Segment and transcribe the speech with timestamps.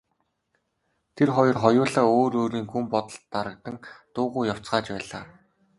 [1.15, 3.77] Тэр хоёр хоёулаа өөр өөрийн гүн бодолд дарагдан
[4.13, 5.23] дуугүй явцгааж байлаа.